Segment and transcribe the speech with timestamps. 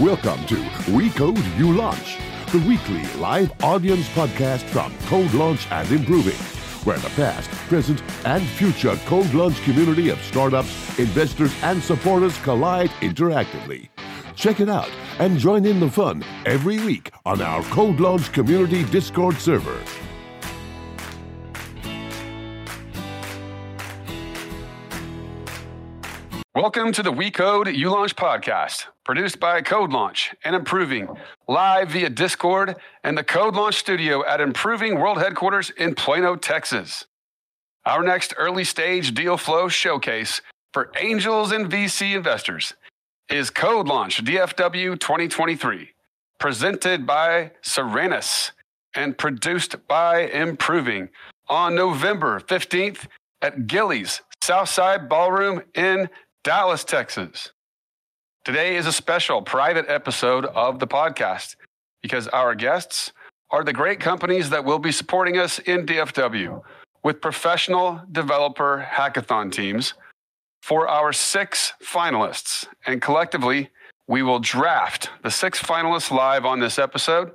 [0.00, 0.56] Welcome to
[0.90, 2.18] We Code You Launch,
[2.50, 6.34] the weekly live audience podcast from Code Launch and Improving,
[6.82, 12.90] where the past, present, and future Code Launch community of startups, investors, and supporters collide
[13.02, 13.88] interactively.
[14.34, 18.82] Check it out and join in the fun every week on our Code Launch Community
[18.86, 19.80] Discord server.
[26.56, 31.08] Welcome to the We Code You Launch podcast, produced by Code Launch and Improving,
[31.48, 37.06] live via Discord and the Code Launch studio at Improving World Headquarters in Plano, Texas.
[37.84, 42.74] Our next early stage deal flow showcase for angels and VC investors
[43.28, 45.90] is Code Launch DFW 2023,
[46.38, 48.52] presented by Serenus
[48.94, 51.08] and produced by Improving
[51.48, 53.08] on November 15th
[53.42, 56.10] at Gilley's Southside Ballroom in
[56.44, 57.52] Dallas, Texas.
[58.44, 61.56] Today is a special private episode of the podcast
[62.02, 63.12] because our guests
[63.50, 66.60] are the great companies that will be supporting us in DFW
[67.02, 69.94] with professional developer hackathon teams
[70.62, 72.66] for our six finalists.
[72.84, 73.70] And collectively,
[74.06, 77.32] we will draft the six finalists live on this episode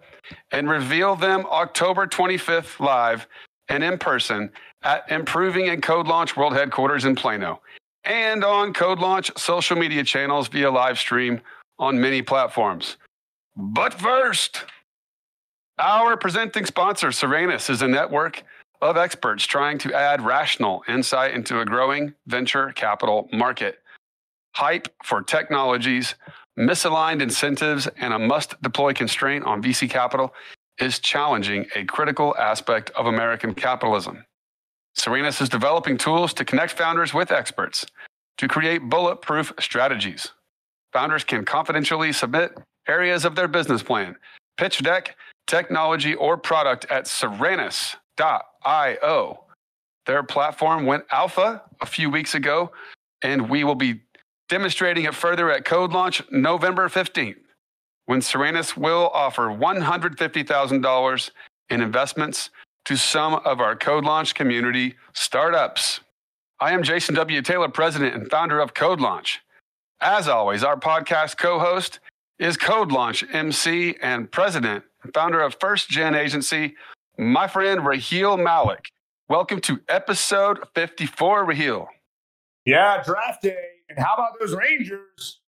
[0.52, 3.28] and reveal them October 25th live
[3.70, 4.52] and in person
[4.84, 7.60] at Improving and Code Launch World Headquarters in Plano
[8.06, 11.42] and on Code Launch social media channels via live stream
[11.78, 12.98] on many platforms.
[13.56, 14.66] But first,
[15.80, 18.44] our presenting sponsor, Serenus, is a network
[18.82, 23.80] of experts trying to add rational insight into a growing venture capital market.
[24.56, 26.16] Hype for technologies,
[26.58, 30.34] misaligned incentives, and a must deploy constraint on VC capital
[30.80, 34.26] is challenging a critical aspect of American capitalism.
[35.00, 37.86] Serenus is developing tools to connect founders with experts
[38.38, 40.34] to create bulletproof strategies.
[40.92, 42.52] Founders can confidentially submit
[42.88, 44.18] areas of their business plan,
[44.58, 45.16] pitch deck,
[45.48, 47.96] technology, or product at serenus.io.
[50.06, 52.72] Their platform went alpha a few weeks ago,
[53.22, 54.02] and we will be
[54.50, 57.38] demonstrating it further at Code Launch November 15th,
[58.06, 61.30] when Serenus will offer $150,000
[61.70, 62.50] in investments
[62.90, 66.00] to some of our Code Launch community startups.
[66.60, 67.40] I am Jason W.
[67.44, 69.42] Taylor, president and founder of Code Launch.
[70.02, 72.00] As always, our podcast co host
[72.40, 76.74] is Code Launch MC and president and founder of First Gen Agency,
[77.16, 78.92] my friend Raheel Malik.
[79.30, 81.90] Welcome to episode 54, Raheel.
[82.66, 83.68] Yeah, draft day.
[83.88, 85.42] And how about those Rangers?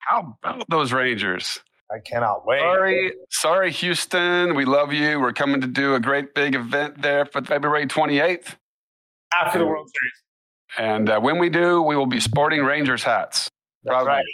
[0.00, 1.60] How about those Rangers?
[1.90, 2.60] I cannot wait.
[2.60, 4.54] Sorry, sorry, Houston.
[4.54, 5.20] We love you.
[5.20, 8.56] We're coming to do a great big event there for February 28th.
[9.32, 10.12] After the World Series.
[10.76, 13.48] And uh, when we do, we will be sporting Rangers hats.
[13.84, 14.24] That's right.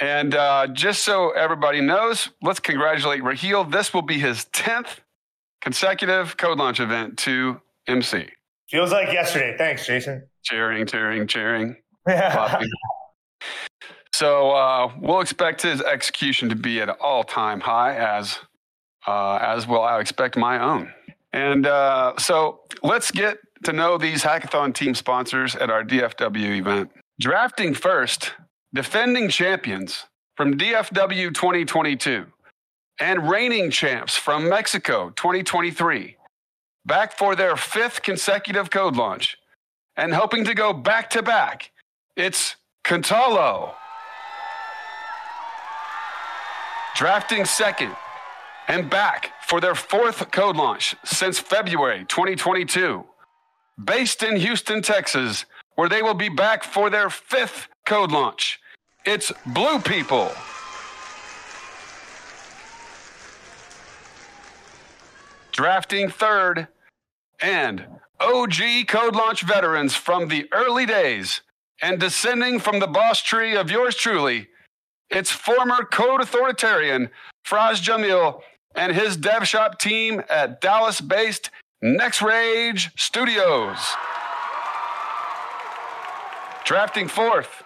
[0.00, 3.64] and uh, just so everybody knows, let's congratulate Raheel.
[3.64, 5.00] This will be his 10th
[5.60, 8.28] consecutive code launch event to MC.
[8.70, 9.56] Feels like yesterday.
[9.58, 10.26] Thanks, Jason.
[10.42, 11.76] Cheering, cheering, cheering.
[14.14, 18.38] So uh, we'll expect his execution to be at an all-time high, as
[19.08, 20.92] uh, as will I expect my own.
[21.32, 26.92] And uh, so let's get to know these hackathon team sponsors at our DFW event.
[27.18, 28.34] Drafting first,
[28.72, 30.04] defending champions
[30.36, 32.26] from DFW 2022
[33.00, 36.16] and reigning champs from Mexico 2023,
[36.86, 39.36] back for their fifth consecutive code launch
[39.96, 41.72] and hoping to go back to back.
[42.16, 42.54] It's
[42.84, 43.74] Contalo.
[46.94, 47.96] Drafting second
[48.68, 53.04] and back for their fourth code launch since February 2022.
[53.84, 55.44] Based in Houston, Texas,
[55.74, 58.60] where they will be back for their fifth code launch.
[59.04, 60.30] It's Blue People.
[65.50, 66.68] Drafting third
[67.40, 67.86] and
[68.20, 71.40] OG code launch veterans from the early days
[71.82, 74.48] and descending from the boss tree of yours truly,
[75.10, 77.10] it's former code authoritarian
[77.46, 78.40] Fraz Jamil
[78.74, 81.50] and his dev shop team at Dallas based
[81.82, 83.78] Next Rage Studios.
[86.64, 87.62] Drafting fourth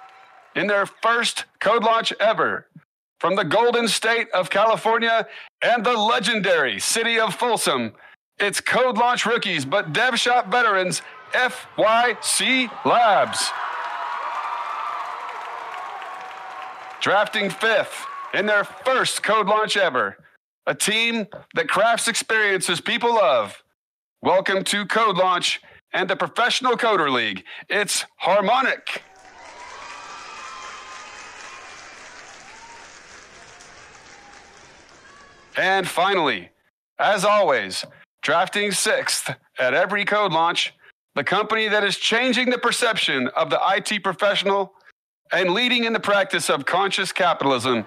[0.57, 2.67] in their first code launch ever
[3.21, 5.27] from the Golden State of California
[5.63, 7.93] and the legendary city of Folsom.
[8.39, 11.03] It's code launch rookies, but dev shop veterans,
[11.33, 13.51] FYC Labs.
[17.01, 20.17] drafting fifth in their first code launch ever.
[20.67, 23.63] A team that crafts experiences people love.
[24.21, 25.61] Welcome to Code Launch
[25.93, 27.45] and the Professional Coder League.
[27.69, 29.03] It's Harmonic.
[35.57, 36.51] And finally,
[36.99, 37.85] as always,
[38.23, 40.75] drafting sixth at every code launch,
[41.15, 44.75] the company that is changing the perception of the IT professional
[45.33, 47.85] and leading in the practice of conscious capitalism.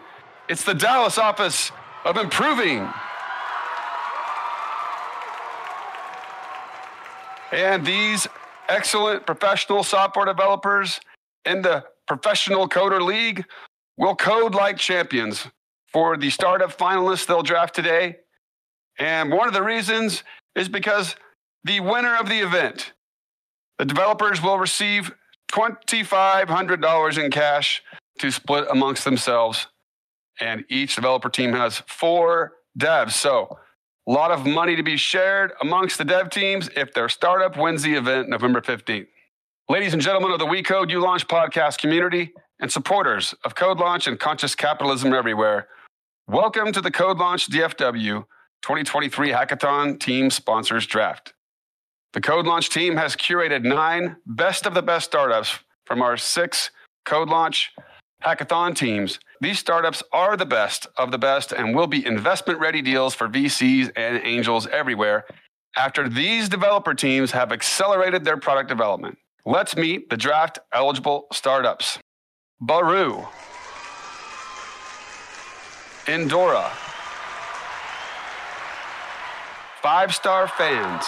[0.48, 1.72] It's the Dallas office
[2.06, 2.88] of improving.
[7.52, 8.28] And these
[8.70, 11.00] excellent professional software developers
[11.46, 13.46] in the Professional Coder League
[13.98, 15.48] will code like champions
[15.92, 18.18] for the startup finalists they'll draft today.
[18.98, 20.24] And one of the reasons
[20.56, 21.16] is because
[21.64, 22.94] the winner of the event,
[23.78, 25.12] the developers will receive
[25.52, 27.84] $2,500 in cash
[28.20, 29.68] to split amongst themselves.
[30.40, 33.12] And each developer team has four devs.
[33.12, 33.58] So
[34.08, 37.84] a lot of money to be shared amongst the dev teams if their startup wins
[37.84, 39.08] the event November 15th.
[39.70, 43.78] Ladies and gentlemen of the We Code You Launch podcast community and supporters of Code
[43.78, 45.68] Launch and conscious capitalism everywhere,
[46.28, 48.26] welcome to the Code Launch DFW
[48.62, 51.34] 2023 Hackathon Team Sponsors Draft.
[52.14, 56.72] The Code Launch team has curated nine best of the best startups from our six
[57.06, 57.72] Code Launch
[58.22, 59.18] hackathon teams.
[59.40, 63.30] These startups are the best of the best and will be investment ready deals for
[63.30, 65.26] VCs and angels everywhere
[65.78, 69.18] after these developer teams have accelerated their product development.
[69.46, 71.98] Let's meet the draft eligible startups.
[72.60, 73.26] Baru,
[76.08, 76.72] Endora,
[79.82, 81.06] Five Star Fans,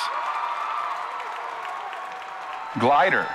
[2.79, 3.27] Glider,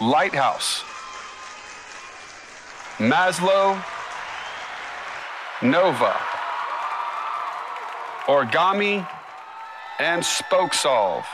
[0.00, 0.82] Lighthouse,
[2.98, 3.82] Maslow,
[5.62, 6.12] Nova,
[8.26, 9.06] Origami,
[9.98, 11.24] and SpokeSolve.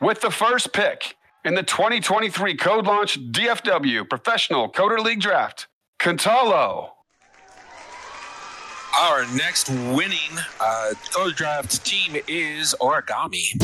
[0.00, 5.68] With the first pick in the 2023 Code Launch DFW Professional Coder League Draft,
[5.98, 6.92] Contalo.
[9.00, 10.92] Our next winning uh,
[11.34, 13.56] Draft team is Origami.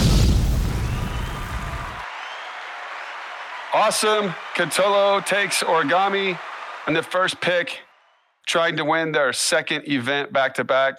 [3.74, 4.34] Awesome.
[4.54, 6.38] Contalo takes Origami
[6.88, 7.80] in the first pick,
[8.46, 10.94] trying to win their second event back to back.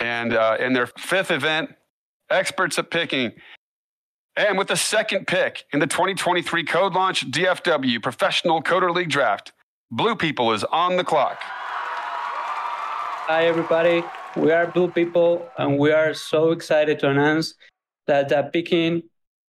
[0.00, 1.70] And uh, in their fifth event,
[2.30, 3.34] experts at picking.
[4.36, 9.52] And with the second pick in the 2023 Code Launch DFW Professional Coder League Draft,
[9.92, 11.40] Blue People is on the clock.
[13.26, 14.04] Hi, everybody.
[14.36, 17.54] We are Blue People, and we are so excited to announce
[18.06, 19.04] that picking,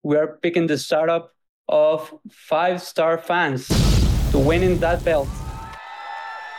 [0.05, 1.35] we are picking the startup
[1.69, 3.67] of five star fans
[4.31, 5.27] to winning that belt.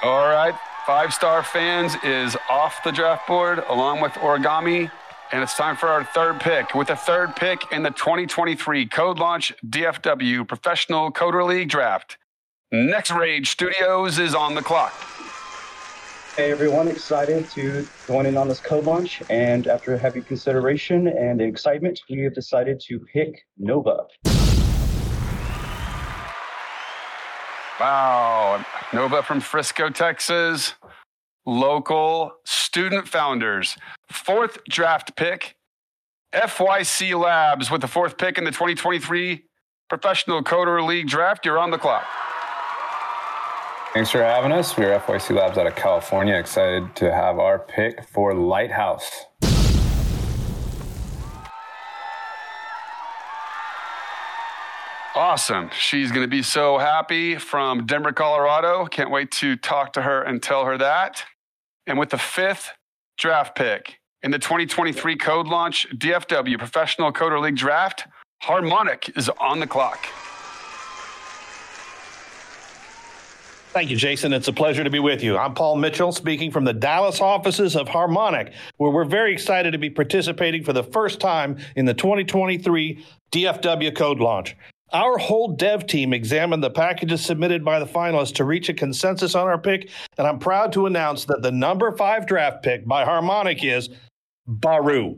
[0.03, 0.53] All right.
[0.85, 4.91] Five star fans is off the draft board along with Origami.
[5.31, 6.75] And it's time for our third pick.
[6.75, 12.17] With the third pick in the 2023 Code Launch DFW Professional Coder League Draft,
[12.73, 14.93] Next Rage Studios is on the clock.
[16.35, 19.23] Hey everyone, excited to join in on this code launch.
[19.29, 24.07] And after heavy consideration and excitement, we have decided to pick Nova.
[27.79, 28.65] Wow.
[28.91, 30.73] Nova from Frisco, Texas.
[31.45, 33.77] Local student founders.
[34.11, 35.55] Fourth draft pick.
[36.33, 39.45] FYC Labs with the fourth pick in the 2023
[39.87, 41.45] Professional Coder League Draft.
[41.45, 42.05] You're on the clock.
[43.95, 44.75] Thanks for having us.
[44.75, 46.35] We're FYC Labs out of California.
[46.35, 49.09] Excited to have our pick for Lighthouse.
[55.15, 55.69] Awesome.
[55.79, 58.85] She's going to be so happy from Denver, Colorado.
[58.87, 61.23] Can't wait to talk to her and tell her that.
[61.87, 62.71] And with the fifth
[63.17, 68.07] draft pick in the 2023 Code Launch DFW Professional Coder League Draft,
[68.41, 70.05] Harmonic is on the clock.
[73.75, 74.31] Thank you, Jason.
[74.31, 75.37] It's a pleasure to be with you.
[75.37, 79.77] I'm Paul Mitchell, speaking from the Dallas offices of Harmonic, where we're very excited to
[79.77, 84.55] be participating for the first time in the 2023 DFW Code Launch.
[84.93, 89.35] Our whole dev team examined the packages submitted by the finalists to reach a consensus
[89.35, 93.03] on our pick, and I'm proud to announce that the number five draft pick by
[93.03, 93.89] Harmonic is
[94.47, 95.17] Baru.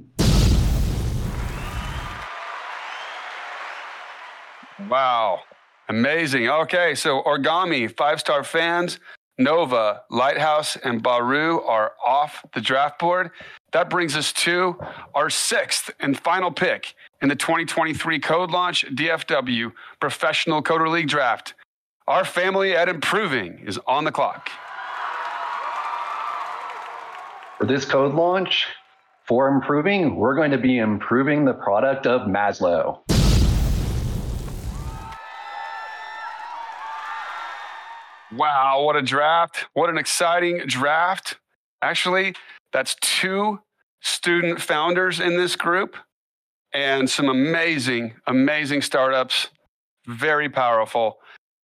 [4.90, 5.42] Wow.
[5.90, 6.50] Amazing.
[6.50, 9.00] Okay, so Origami, five star fans,
[9.38, 13.32] Nova, Lighthouse, and Baru are off the draft board.
[13.72, 14.78] That brings us to
[15.14, 21.54] our sixth and final pick in the 2023 Code Launch DFW Professional Coder League Draft.
[22.08, 24.50] Our family at Improving is on the clock.
[27.58, 28.66] For this code launch,
[29.26, 33.00] for improving, we're going to be improving the product of Maslow.
[38.34, 39.66] Wow, what a draft.
[39.74, 41.38] What an exciting draft.
[41.82, 42.36] Actually,
[42.74, 43.60] that's two
[44.02, 45.96] student founders in this group
[46.74, 49.50] and some amazing, amazing startups.
[50.06, 51.20] Very powerful.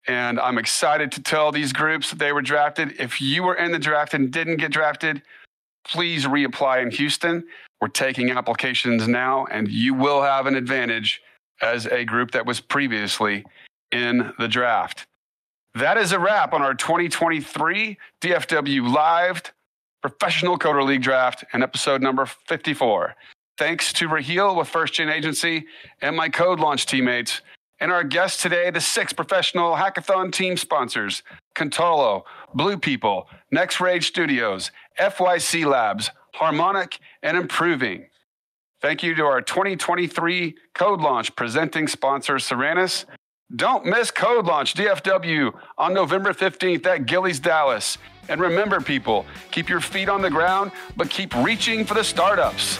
[0.06, 2.94] And I'm excited to tell these groups that they were drafted.
[2.98, 5.22] If you were in the draft and didn't get drafted,
[5.86, 7.44] please reapply in Houston.
[7.80, 11.22] We're taking applications now, and you will have an advantage
[11.62, 13.44] as a group that was previously
[13.92, 15.06] in the draft.
[15.76, 19.42] That is a wrap on our 2023 DFW Live
[20.02, 23.16] Professional Coder League Draft and episode number 54.
[23.58, 25.66] Thanks to Raheel with First Gen Agency
[26.00, 27.40] and my Code Launch teammates
[27.80, 31.24] and our guests today, the six professional hackathon team sponsors
[31.56, 32.22] Contalo,
[32.54, 38.06] Blue People, Next Rage Studios, FYC Labs, Harmonic, and Improving.
[38.80, 43.06] Thank you to our 2023 Code Launch presenting sponsor, Serenus.
[43.54, 47.98] Don't miss Code Launch DFW on November 15th at Gilley's, Dallas.
[48.28, 52.78] And remember, people, keep your feet on the ground, but keep reaching for the startups.